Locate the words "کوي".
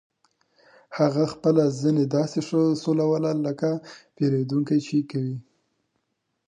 5.11-5.37